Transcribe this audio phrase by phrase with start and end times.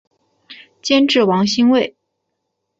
[0.81, 1.95] 监制王心慰。